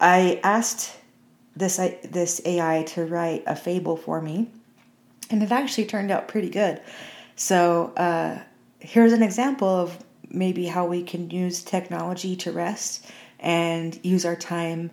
I 0.00 0.40
asked 0.42 0.96
this 1.56 1.76
this 2.04 2.40
AI 2.44 2.84
to 2.88 3.04
write 3.04 3.44
a 3.46 3.56
fable 3.56 3.96
for 3.96 4.20
me, 4.20 4.50
and 5.30 5.42
it 5.42 5.50
actually 5.50 5.86
turned 5.86 6.10
out 6.10 6.28
pretty 6.28 6.48
good. 6.48 6.80
So 7.36 7.92
uh, 7.96 8.40
here's 8.78 9.12
an 9.12 9.22
example 9.22 9.68
of 9.68 9.98
maybe 10.30 10.66
how 10.66 10.86
we 10.86 11.02
can 11.02 11.30
use 11.30 11.62
technology 11.62 12.36
to 12.36 12.52
rest 12.52 13.04
and 13.38 13.98
use 14.02 14.24
our 14.24 14.36
time 14.36 14.90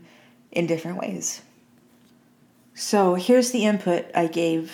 in 0.51 0.67
different 0.67 0.97
ways. 0.97 1.41
So 2.73 3.15
here's 3.15 3.51
the 3.51 3.65
input 3.65 4.05
I 4.15 4.27
gave 4.27 4.71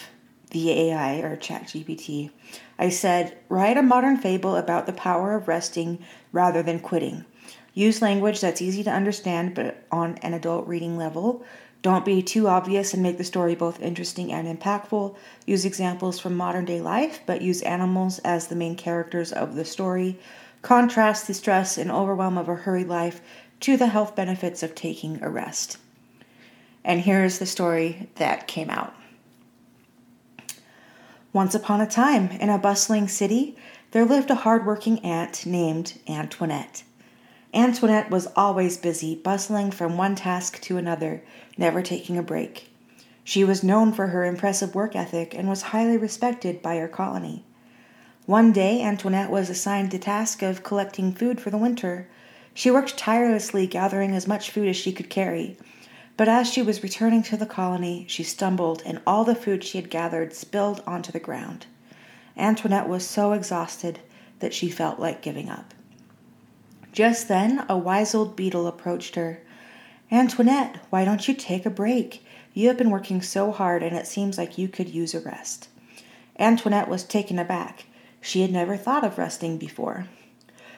the 0.52 0.72
AI 0.72 1.16
or 1.20 1.36
ChatGPT. 1.36 2.32
I 2.78 2.90
said, 2.90 3.38
write 3.50 3.78
a 3.78 3.82
modern 3.82 4.18
fable 4.18 4.56
about 4.56 4.86
the 4.86 4.94
power 4.94 5.36
of 5.36 5.48
resting 5.48 6.04
rather 6.32 6.62
than 6.62 6.80
quitting. 6.80 7.26
Use 7.74 8.02
language 8.02 8.40
that's 8.40 8.62
easy 8.62 8.84
to 8.84 8.92
understand 8.92 9.56
but 9.56 9.86
on 9.92 10.18
an 10.20 10.34
adult 10.34 10.68
reading 10.68 10.96
level. 10.96 11.44
Don't 11.82 12.06
be 12.06 12.22
too 12.22 12.48
obvious 12.48 12.94
and 12.94 13.02
make 13.02 13.18
the 13.18 13.24
story 13.24 13.56
both 13.56 13.82
interesting 13.82 14.32
and 14.32 14.48
impactful. 14.48 15.16
Use 15.46 15.66
examples 15.66 16.20
from 16.20 16.36
modern 16.36 16.66
day 16.66 16.82
life, 16.82 17.20
but 17.26 17.42
use 17.42 17.62
animals 17.64 18.20
as 18.20 18.48
the 18.48 18.56
main 18.56 18.76
characters 18.76 19.32
of 19.32 19.56
the 19.56 19.66
story. 19.66 20.20
Contrast 20.64 21.28
the 21.28 21.34
stress 21.34 21.78
and 21.78 21.92
overwhelm 21.92 22.38
of 22.38 22.50
a 22.50 22.56
hurried 22.56 22.88
life 22.88 23.22
to 23.60 23.78
the 23.78 23.88
health 23.88 24.16
benefits 24.16 24.64
of 24.64 24.74
taking 24.74 25.22
a 25.22 25.30
rest. 25.30 25.78
And 26.84 27.02
here's 27.02 27.38
the 27.38 27.46
story 27.46 28.10
that 28.16 28.48
came 28.48 28.70
out. 28.70 28.96
Once 31.34 31.54
upon 31.54 31.82
a 31.82 31.88
time, 31.88 32.30
in 32.30 32.50
a 32.50 32.58
bustling 32.58 33.08
city, 33.08 33.58
there 33.92 34.06
lived 34.06 34.32
a 34.32 34.36
hard-working 34.36 35.00
ant 35.00 35.46
named 35.46 36.00
Antoinette. 36.08 36.84
Antoinette 37.54 38.10
was 38.10 38.28
always 38.36 38.78
busy, 38.78 39.16
bustling 39.16 39.70
from 39.70 39.98
one 39.98 40.16
task 40.16 40.62
to 40.62 40.78
another, 40.78 41.24
never 41.58 41.82
taking 41.82 42.18
a 42.18 42.24
break. 42.24 42.70
She 43.24 43.44
was 43.44 43.64
known 43.64 43.92
for 43.92 44.08
her 44.08 44.24
impressive 44.24 44.74
work 44.74 44.96
ethic 44.96 45.34
and 45.34 45.50
was 45.50 45.62
highly 45.62 45.98
respected 45.98 46.62
by 46.62 46.78
her 46.78 46.88
colony. 46.88 47.46
One 48.26 48.54
day, 48.54 48.82
Antoinette 48.82 49.30
was 49.30 49.50
assigned 49.50 49.92
the 49.92 50.00
task 50.00 50.42
of 50.42 50.64
collecting 50.64 51.12
food 51.12 51.42
for 51.42 51.50
the 51.50 51.58
winter. 51.58 52.08
She 52.54 52.72
worked 52.72 52.98
tirelessly 52.98 53.68
gathering 53.68 54.16
as 54.16 54.30
much 54.30 54.50
food 54.50 54.70
as 54.70 54.78
she 54.78 54.94
could 54.94 55.10
carry. 55.10 55.58
But 56.16 56.30
as 56.30 56.48
she 56.48 56.62
was 56.62 56.84
returning 56.84 57.22
to 57.24 57.36
the 57.36 57.46
colony, 57.46 58.06
she 58.08 58.24
stumbled, 58.24 58.82
and 58.86 59.02
all 59.06 59.26
the 59.26 59.36
food 59.36 59.62
she 59.62 59.78
had 59.78 59.90
gathered 59.90 60.34
spilled 60.34 60.82
onto 60.88 61.12
the 61.12 61.20
ground. 61.20 61.66
Antoinette 62.38 62.88
was 62.88 63.06
so 63.06 63.34
exhausted 63.34 64.00
that 64.40 64.54
she 64.54 64.70
felt 64.70 65.00
like 65.00 65.22
giving 65.22 65.50
up. 65.50 65.74
Just 66.94 67.28
then, 67.28 67.66
a 67.68 67.78
wise 67.78 68.16
old 68.16 68.38
beetle 68.38 68.68
approached 68.68 69.16
her. 69.16 69.42
Antoinette, 70.10 70.78
why 70.90 71.04
don't 71.04 71.28
you 71.28 71.34
take 71.34 71.66
a 71.66 71.70
break? 71.70 72.24
You 72.54 72.70
have 72.70 72.78
been 72.78 72.90
working 72.90 73.22
so 73.22 73.52
hard, 73.52 73.84
and 73.84 73.98
it 73.98 74.08
seems 74.08 74.38
like 74.38 74.58
you 74.58 74.70
could 74.70 74.88
use 74.88 75.14
a 75.14 75.20
rest. 75.20 75.68
Antoinette 76.40 76.88
was 76.88 77.04
taken 77.04 77.38
aback. 77.38 77.84
She 78.26 78.42
had 78.42 78.54
never 78.54 78.78
thought 78.78 79.04
of 79.04 79.18
resting 79.18 79.58
before. 79.58 80.08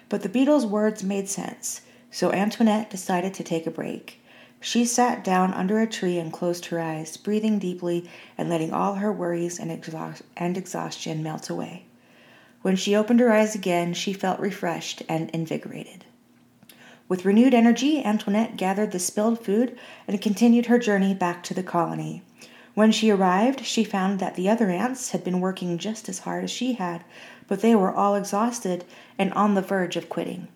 But 0.09 0.23
the 0.23 0.29
beetle's 0.29 0.65
words 0.65 1.03
made 1.03 1.29
sense, 1.29 1.81
so 2.09 2.31
Antoinette 2.31 2.89
decided 2.89 3.35
to 3.35 3.43
take 3.43 3.67
a 3.67 3.71
break. 3.71 4.19
She 4.59 4.83
sat 4.83 5.23
down 5.23 5.53
under 5.53 5.79
a 5.79 5.85
tree 5.85 6.17
and 6.17 6.33
closed 6.33 6.65
her 6.65 6.81
eyes, 6.81 7.17
breathing 7.17 7.59
deeply 7.59 8.09
and 8.35 8.49
letting 8.49 8.73
all 8.73 8.95
her 8.95 9.13
worries 9.13 9.59
and, 9.59 9.71
exhaust- 9.71 10.23
and 10.35 10.57
exhaustion 10.57 11.21
melt 11.21 11.47
away. 11.47 11.85
When 12.63 12.75
she 12.75 12.95
opened 12.95 13.19
her 13.19 13.31
eyes 13.31 13.53
again, 13.53 13.93
she 13.93 14.11
felt 14.11 14.39
refreshed 14.39 15.03
and 15.07 15.29
invigorated. 15.29 16.03
With 17.07 17.25
renewed 17.25 17.53
energy, 17.53 18.03
Antoinette 18.03 18.57
gathered 18.57 18.91
the 18.91 18.97
spilled 18.97 19.39
food 19.45 19.77
and 20.07 20.19
continued 20.19 20.65
her 20.65 20.79
journey 20.79 21.13
back 21.13 21.43
to 21.43 21.53
the 21.53 21.61
colony. 21.61 22.23
When 22.75 22.91
she 22.91 23.10
arrived, 23.10 23.65
she 23.65 23.86
found 23.86 24.20
that 24.20 24.36
the 24.36 24.50
other 24.50 24.70
ants 24.70 25.12
had 25.12 25.24
been 25.24 25.39
working 25.39 25.77
just 25.77 26.10
as 26.10 26.20
hard 26.20 26.44
as 26.44 26.51
she 26.51 26.74
had, 26.74 27.05
but 27.48 27.62
they 27.62 27.74
were 27.74 27.91
all 27.91 28.15
exhausted 28.15 28.84
and 29.17 29.34
on 29.34 29.55
the 29.55 29.62
verge 29.62 29.96
of 29.96 30.10
quitting. 30.10 30.50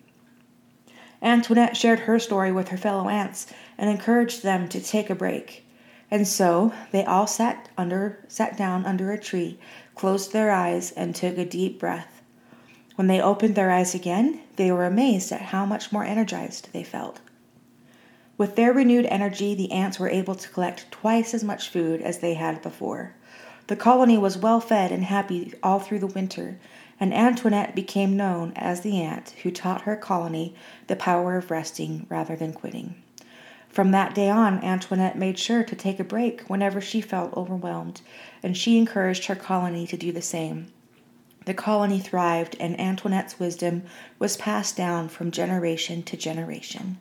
Antoinette 1.22 1.78
shared 1.78 2.02
her 2.02 2.20
story 2.20 2.52
with 2.52 2.70
her 2.70 2.78
fellow 2.78 3.08
ants 3.08 3.48
and 3.78 3.90
encouraged 3.90 4.44
them 4.44 4.68
to 4.70 4.82
take 4.82 5.10
a 5.10 5.16
break. 5.16 5.66
And 6.12 6.28
so 6.28 6.74
they 6.92 7.06
all 7.06 7.28
sat 7.28 7.70
under 7.78 8.20
sat 8.28 8.58
down 8.58 8.86
under 8.86 9.12
a 9.12 9.20
tree, 9.20 9.58
closed 9.96 10.34
their 10.34 10.52
eyes 10.52 10.92
and 10.92 11.16
took 11.16 11.38
a 11.38 11.46
deep 11.46 11.80
breath. 11.80 12.22
When 12.96 13.08
they 13.08 13.22
opened 13.22 13.56
their 13.56 13.72
eyes 13.72 13.96
again, 13.96 14.42
they 14.58 14.74
were 14.74 14.86
amazed 14.86 15.32
at 15.32 15.42
how 15.42 15.66
much 15.66 15.94
more 15.94 16.04
energized 16.04 16.70
they 16.74 16.84
felt. 16.84 17.22
With 18.40 18.56
their 18.56 18.72
renewed 18.72 19.06
energy, 19.08 19.54
the 19.54 19.74
ants 19.74 20.00
were 20.00 20.08
able 20.08 20.34
to 20.34 20.48
collect 20.48 20.90
twice 20.92 21.34
as 21.34 21.44
much 21.44 21.68
food 21.68 22.02
as 22.02 22.20
they 22.20 22.36
had 22.36 22.62
before. 22.62 23.14
The 23.68 23.76
colony 23.76 24.18
was 24.18 24.38
well 24.38 24.62
fed 24.62 24.94
and 24.94 25.04
happy 25.04 25.54
all 25.62 25.80
through 25.80 26.00
the 26.00 26.08
winter, 26.08 26.58
and 27.02 27.14
Antoinette 27.14 27.76
became 27.76 28.16
known 28.16 28.54
as 28.56 28.80
the 28.80 29.02
ant 29.02 29.32
who 29.44 29.52
taught 29.52 29.82
her 29.82 29.98
colony 29.98 30.56
the 30.88 30.96
power 30.96 31.36
of 31.36 31.52
resting 31.52 32.06
rather 32.08 32.38
than 32.38 32.54
quitting. 32.54 32.96
From 33.68 33.92
that 33.92 34.16
day 34.16 34.30
on, 34.30 34.64
Antoinette 34.64 35.18
made 35.18 35.38
sure 35.38 35.66
to 35.66 35.76
take 35.76 36.00
a 36.00 36.06
break 36.06 36.44
whenever 36.44 36.80
she 36.80 37.02
felt 37.02 37.36
overwhelmed, 37.36 38.00
and 38.42 38.56
she 38.56 38.78
encouraged 38.78 39.26
her 39.26 39.36
colony 39.36 39.86
to 39.86 39.98
do 39.98 40.14
the 40.14 40.22
same. 40.22 40.72
The 41.44 41.54
colony 41.54 42.00
thrived, 42.00 42.56
and 42.58 42.80
Antoinette's 42.80 43.38
wisdom 43.38 43.84
was 44.18 44.38
passed 44.38 44.78
down 44.78 45.10
from 45.10 45.30
generation 45.30 46.04
to 46.04 46.16
generation. 46.16 47.00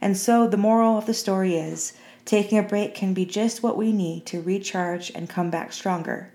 And 0.00 0.16
so 0.16 0.46
the 0.46 0.56
moral 0.56 0.98
of 0.98 1.06
the 1.06 1.14
story 1.14 1.56
is 1.56 1.92
taking 2.24 2.58
a 2.58 2.62
break 2.62 2.94
can 2.94 3.14
be 3.14 3.24
just 3.24 3.62
what 3.62 3.76
we 3.76 3.92
need 3.92 4.26
to 4.26 4.42
recharge 4.42 5.10
and 5.14 5.28
come 5.28 5.50
back 5.50 5.72
stronger. 5.72 6.32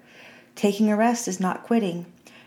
Taking 0.56 0.92
a 0.92 0.98
rest 0.98 1.28
is 1.28 1.40
not 1.40 1.64
quitting, 1.64 2.06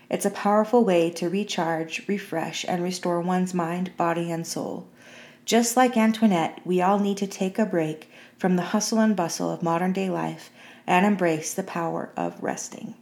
it's 0.09 0.25
a 0.25 0.29
powerful 0.29 0.83
way 0.83 1.09
to 1.11 1.29
recharge, 1.29 2.07
refresh, 2.07 2.63
and 2.67 2.83
restore 2.83 3.19
one's 3.21 3.53
mind, 3.53 3.95
body, 3.97 4.31
and 4.31 4.45
soul. 4.45 4.87
Just 5.45 5.75
like 5.75 5.97
Antoinette, 5.97 6.61
we 6.63 6.81
all 6.81 6.99
need 6.99 7.17
to 7.17 7.27
take 7.27 7.57
a 7.57 7.65
break 7.65 8.09
from 8.37 8.55
the 8.55 8.63
hustle 8.63 8.99
and 8.99 9.15
bustle 9.15 9.51
of 9.51 9.63
modern 9.63 9.93
day 9.93 10.09
life 10.09 10.51
and 10.87 11.05
embrace 11.05 11.53
the 11.53 11.63
power 11.63 12.11
of 12.15 12.41
resting. 12.41 12.95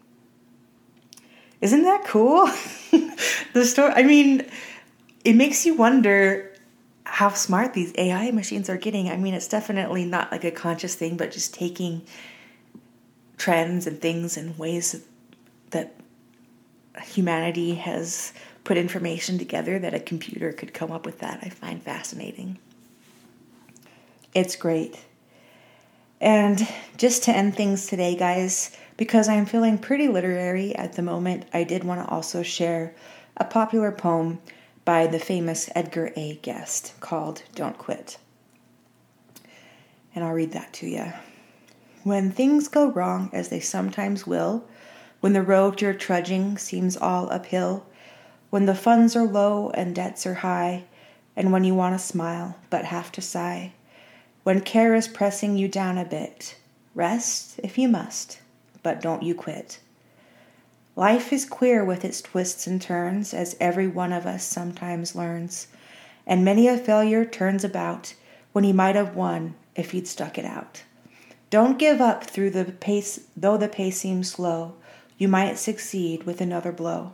Isn't 1.61 1.83
that 1.83 2.05
cool? 2.05 2.45
the 3.53 3.65
story, 3.65 3.93
I 3.93 4.03
mean, 4.03 4.45
it 5.23 5.35
makes 5.35 5.65
you 5.65 5.75
wonder 5.75 6.52
how 7.13 7.29
smart 7.29 7.75
these 7.75 7.93
AI 7.95 8.31
machines 8.31 8.71
are 8.71 8.75
getting. 8.75 9.07
I 9.07 9.17
mean, 9.17 9.35
it's 9.35 9.47
definitely 9.47 10.03
not 10.03 10.31
like 10.31 10.43
a 10.43 10.49
conscious 10.49 10.95
thing, 10.95 11.15
but 11.15 11.29
just 11.29 11.53
taking 11.53 12.01
trends 13.37 13.85
and 13.85 14.01
things 14.01 14.35
and 14.35 14.57
ways 14.57 14.99
that 15.69 15.93
humanity 17.03 17.75
has 17.75 18.33
put 18.63 18.77
information 18.77 19.37
together 19.37 19.77
that 19.77 19.93
a 19.93 19.99
computer 19.99 20.51
could 20.51 20.73
come 20.73 20.91
up 20.91 21.05
with 21.05 21.19
that. 21.19 21.37
I 21.43 21.49
find 21.49 21.83
fascinating. 21.83 22.57
It's 24.33 24.55
great. 24.55 24.99
And 26.19 26.67
just 26.97 27.21
to 27.25 27.31
end 27.31 27.55
things 27.55 27.85
today, 27.85 28.15
guys, 28.15 28.75
because 28.97 29.29
I'm 29.29 29.45
feeling 29.45 29.77
pretty 29.77 30.07
literary 30.07 30.75
at 30.75 30.93
the 30.93 31.03
moment, 31.03 31.45
I 31.53 31.63
did 31.63 31.83
want 31.83 32.03
to 32.03 32.11
also 32.11 32.41
share 32.41 32.95
a 33.37 33.45
popular 33.45 33.91
poem 33.91 34.39
by 34.85 35.07
the 35.07 35.19
famous 35.19 35.69
Edgar 35.75 36.11
A. 36.15 36.35
Guest 36.35 36.93
called 36.99 37.43
Don't 37.55 37.77
Quit. 37.77 38.17
And 40.13 40.23
I'll 40.23 40.33
read 40.33 40.51
that 40.51 40.73
to 40.73 40.87
you. 40.87 41.13
When 42.03 42.31
things 42.31 42.67
go 42.67 42.91
wrong, 42.91 43.29
as 43.31 43.49
they 43.49 43.61
sometimes 43.61 44.27
will, 44.27 44.65
when 45.21 45.33
the 45.33 45.41
road 45.41 45.81
you're 45.81 45.93
trudging 45.93 46.57
seems 46.57 46.97
all 46.97 47.31
uphill, 47.31 47.85
when 48.49 48.65
the 48.65 48.75
funds 48.75 49.15
are 49.15 49.25
low 49.25 49.69
and 49.69 49.95
debts 49.95 50.25
are 50.25 50.33
high, 50.33 50.83
and 51.35 51.51
when 51.51 51.63
you 51.63 51.73
want 51.73 51.97
to 51.97 52.05
smile 52.05 52.57
but 52.69 52.85
have 52.85 53.11
to 53.13 53.21
sigh, 53.21 53.73
when 54.43 54.59
care 54.59 54.93
is 54.93 55.07
pressing 55.07 55.57
you 55.57 55.69
down 55.69 55.97
a 55.97 56.03
bit, 56.03 56.57
rest 56.93 57.59
if 57.63 57.77
you 57.77 57.87
must, 57.87 58.39
but 58.83 59.01
don't 59.01 59.23
you 59.23 59.33
quit. 59.33 59.79
Life 60.95 61.33
is 61.33 61.45
queer 61.45 61.83
with 61.83 62.05
its 62.05 62.21
twists 62.21 62.67
and 62.67 62.79
turns, 62.79 63.33
as 63.33 63.55
every 63.59 63.87
one 63.87 64.13
of 64.13 64.27
us 64.27 64.43
sometimes 64.43 65.15
learns, 65.15 65.67
and 66.27 66.45
many 66.45 66.67
a 66.67 66.77
failure 66.77 67.25
turns 67.25 67.63
about 67.63 68.13
when 68.51 68.63
he 68.63 68.71
might 68.71 68.95
have 68.95 69.15
won 69.15 69.55
if 69.75 69.89
he'd 69.89 70.07
stuck 70.07 70.37
it 70.37 70.45
out. 70.45 70.83
Don't 71.49 71.79
give 71.79 71.99
up 71.99 72.23
through 72.23 72.51
the 72.51 72.65
pace, 72.65 73.21
though 73.35 73.57
the 73.57 73.67
pace 73.67 73.99
seems 73.99 74.31
slow. 74.31 74.75
You 75.17 75.27
might 75.27 75.57
succeed 75.57 76.25
with 76.25 76.41
another 76.41 76.71
blow. 76.71 77.13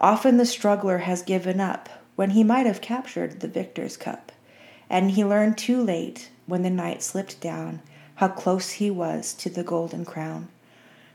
Often 0.00 0.38
the 0.38 0.46
struggler 0.46 0.98
has 0.98 1.22
given 1.22 1.60
up 1.60 1.88
when 2.16 2.30
he 2.30 2.42
might 2.42 2.66
have 2.66 2.80
captured 2.80 3.38
the 3.38 3.48
victor's 3.48 3.96
cup, 3.96 4.32
and 4.90 5.12
he 5.12 5.24
learned 5.24 5.58
too 5.58 5.80
late 5.80 6.30
when 6.46 6.62
the 6.62 6.70
night 6.70 7.04
slipped 7.04 7.40
down 7.40 7.82
how 8.16 8.28
close 8.28 8.72
he 8.72 8.90
was 8.90 9.32
to 9.34 9.48
the 9.48 9.62
golden 9.62 10.04
crown. 10.04 10.48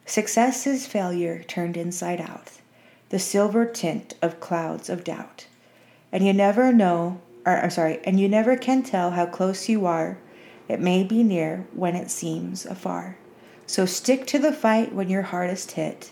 Success 0.09 0.65
is 0.65 0.87
failure 0.87 1.43
turned 1.43 1.77
inside 1.77 2.19
out, 2.19 2.53
the 3.09 3.19
silver 3.19 3.63
tint 3.63 4.15
of 4.23 4.39
clouds 4.39 4.89
of 4.89 5.03
doubt. 5.03 5.45
And 6.11 6.25
you 6.25 6.33
never 6.33 6.73
know, 6.73 7.21
or 7.45 7.57
I'm 7.57 7.69
sorry, 7.69 7.99
and 8.03 8.19
you 8.19 8.27
never 8.27 8.57
can 8.57 8.81
tell 8.81 9.11
how 9.11 9.27
close 9.27 9.69
you 9.69 9.85
are. 9.85 10.17
It 10.67 10.79
may 10.79 11.03
be 11.03 11.21
near 11.21 11.67
when 11.75 11.95
it 11.95 12.09
seems 12.09 12.65
afar. 12.65 13.17
So 13.67 13.85
stick 13.85 14.25
to 14.25 14.39
the 14.39 14.51
fight 14.51 14.95
when 14.95 15.09
you're 15.09 15.21
hardest 15.21 15.73
hit. 15.73 16.09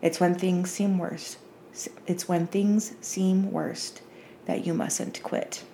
It's 0.00 0.20
when 0.20 0.36
things 0.36 0.70
seem 0.70 0.96
worst. 0.96 1.38
It's 2.06 2.28
when 2.28 2.46
things 2.46 2.94
seem 3.00 3.50
worst 3.50 4.02
that 4.44 4.64
you 4.64 4.72
mustn't 4.72 5.20
quit. 5.24 5.64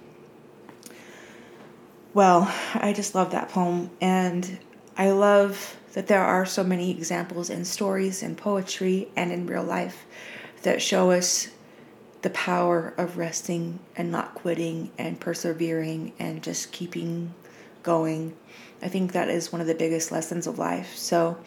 Well, 2.14 2.50
I 2.72 2.94
just 2.94 3.14
love 3.14 3.30
that 3.32 3.50
poem 3.50 3.90
and 4.00 4.58
I 4.96 5.10
love 5.10 5.76
that 5.94 6.06
there 6.06 6.22
are 6.22 6.44
so 6.44 6.62
many 6.62 6.90
examples 6.90 7.48
in 7.48 7.64
stories 7.64 8.22
and 8.22 8.36
poetry 8.36 9.08
and 9.16 9.32
in 9.32 9.46
real 9.46 9.62
life 9.62 10.04
that 10.62 10.82
show 10.82 11.10
us 11.10 11.48
the 12.20 12.30
power 12.30 12.94
of 12.98 13.16
resting 13.16 13.80
and 13.96 14.12
not 14.12 14.34
quitting 14.34 14.90
and 14.98 15.18
persevering 15.18 16.12
and 16.18 16.42
just 16.42 16.72
keeping 16.72 17.34
going. 17.82 18.36
I 18.82 18.88
think 18.88 19.12
that 19.12 19.28
is 19.28 19.50
one 19.50 19.60
of 19.60 19.66
the 19.66 19.74
biggest 19.74 20.12
lessons 20.12 20.46
of 20.46 20.58
life. 20.58 20.94
So, 20.96 21.38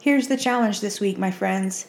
here's 0.00 0.28
the 0.28 0.36
challenge 0.36 0.80
this 0.80 1.00
week, 1.00 1.18
my 1.18 1.30
friends. 1.30 1.88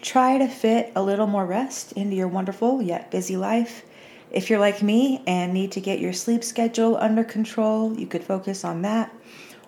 Try 0.00 0.38
to 0.38 0.48
fit 0.48 0.92
a 0.96 1.02
little 1.02 1.26
more 1.26 1.46
rest 1.46 1.92
into 1.92 2.16
your 2.16 2.28
wonderful 2.28 2.80
yet 2.80 3.10
busy 3.10 3.36
life. 3.36 3.84
If 4.30 4.48
you're 4.48 4.58
like 4.58 4.82
me 4.82 5.22
and 5.26 5.52
need 5.52 5.72
to 5.72 5.80
get 5.80 6.00
your 6.00 6.12
sleep 6.12 6.42
schedule 6.42 6.96
under 6.96 7.24
control, 7.24 7.98
you 7.98 8.06
could 8.06 8.24
focus 8.24 8.64
on 8.64 8.82
that 8.82 9.12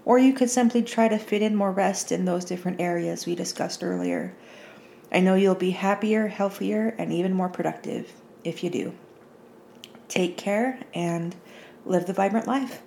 or 0.05 0.19
you 0.19 0.33
could 0.33 0.51
simply 0.51 0.83
try 0.83 1.09
to 1.09 1.19
fit 1.19 1.43
in 1.43 1.55
more 1.55 1.73
rest 1.73 2.13
in 2.13 2.25
those 2.25 2.45
different 2.45 2.81
areas 2.81 3.27
we 3.27 3.35
discussed 3.35 3.83
earlier. 3.83 4.35
I 5.11 5.21
know 5.21 5.35
you'll 5.35 5.55
be 5.55 5.71
happier, 5.71 6.29
healthier, 6.29 6.95
and 6.99 7.13
even 7.13 7.33
more 7.33 7.49
productive 7.49 8.13
if 8.43 8.63
you 8.63 8.71
do. 8.71 8.95
Take 10.09 10.37
care 10.37 10.81
and 10.93 11.35
live 11.87 12.07
the 12.07 12.13
vibrant 12.13 12.47
life. 12.47 12.83